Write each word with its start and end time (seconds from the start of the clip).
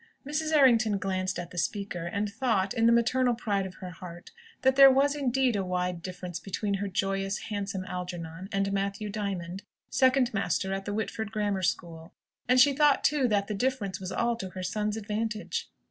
Mrs. 0.25 0.51
Errington 0.51 0.97
glanced 0.97 1.37
at 1.37 1.51
the 1.51 1.59
speaker, 1.59 2.07
and 2.07 2.27
thought, 2.27 2.73
in 2.73 2.87
the 2.87 2.91
maternal 2.91 3.35
pride 3.35 3.67
of 3.67 3.75
her 3.75 3.91
heart, 3.91 4.31
that 4.63 4.75
there 4.75 4.89
was 4.89 5.13
indeed 5.15 5.55
a 5.55 5.63
wide 5.63 6.01
difference 6.01 6.39
between 6.39 6.73
her 6.73 6.87
joyous, 6.87 7.37
handsome 7.37 7.85
Algernon, 7.85 8.49
and 8.51 8.73
Matthew 8.73 9.11
Diamond, 9.11 9.61
second 9.91 10.33
master 10.33 10.73
at 10.73 10.85
the 10.85 10.93
Whitford 10.95 11.31
Grammar 11.31 11.61
School; 11.61 12.13
and 12.49 12.59
she 12.59 12.73
thought, 12.73 13.03
too, 13.03 13.27
that 13.27 13.45
the 13.45 13.53
difference 13.53 13.99
was 13.99 14.11
all 14.11 14.35
to 14.37 14.49
her 14.49 14.63
son's 14.63 14.97
advantage. 14.97 15.69